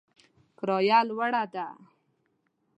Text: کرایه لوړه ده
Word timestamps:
کرایه 0.57 0.99
لوړه 1.07 1.43
ده 1.53 1.67